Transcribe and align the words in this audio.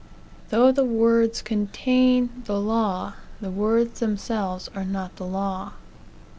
Though 0.49 0.71
the 0.71 0.83
words 0.83 1.43
contain 1.43 2.31
the 2.45 2.59
law, 2.59 3.13
the 3.39 3.51
words 3.51 3.99
themselves 3.99 4.67
are 4.73 4.83
not 4.83 5.15
the 5.17 5.27
law. 5.27 5.73